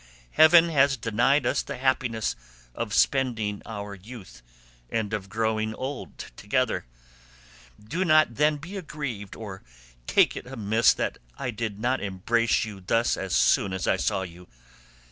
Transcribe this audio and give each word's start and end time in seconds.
Heaven 0.31 0.69
has 0.69 0.97
denied 0.97 1.45
us 1.45 1.61
the 1.61 1.77
happiness 1.77 2.35
of 2.73 2.91
spending 2.91 3.61
our 3.67 3.93
youth, 3.93 4.41
and 4.89 5.13
of 5.13 5.29
growing 5.29 5.75
old, 5.75 6.17
together; 6.35 6.87
do 7.79 8.03
not 8.03 8.33
then 8.33 8.57
be 8.57 8.77
aggrieved 8.77 9.35
or 9.35 9.61
take 10.07 10.35
it 10.35 10.47
amiss 10.47 10.91
that 10.95 11.19
I 11.37 11.51
did 11.51 11.79
not 11.79 12.01
embrace 12.01 12.65
you 12.65 12.81
thus 12.81 13.15
as 13.15 13.35
soon 13.35 13.73
as 13.73 13.87
I 13.87 13.97
saw 13.97 14.23
you. 14.23 14.47